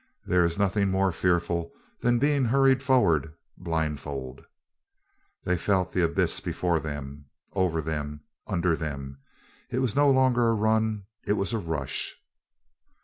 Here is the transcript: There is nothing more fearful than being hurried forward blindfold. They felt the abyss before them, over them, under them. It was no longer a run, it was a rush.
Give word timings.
There 0.25 0.43
is 0.43 0.57
nothing 0.57 0.89
more 0.89 1.11
fearful 1.11 1.73
than 1.99 2.17
being 2.17 2.45
hurried 2.45 2.81
forward 2.81 3.35
blindfold. 3.55 4.43
They 5.43 5.55
felt 5.59 5.91
the 5.93 6.01
abyss 6.01 6.39
before 6.39 6.79
them, 6.79 7.25
over 7.53 7.81
them, 7.83 8.21
under 8.47 8.75
them. 8.75 9.19
It 9.69 9.77
was 9.77 9.95
no 9.95 10.09
longer 10.09 10.47
a 10.47 10.55
run, 10.55 11.03
it 11.27 11.33
was 11.33 11.53
a 11.53 11.59
rush. 11.59 12.15